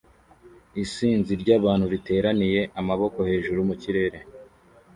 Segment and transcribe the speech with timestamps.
[0.83, 4.19] Isinzi ry'abantu riteraniye amaboko hejuru mu kirere